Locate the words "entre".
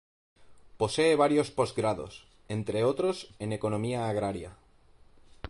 2.47-2.83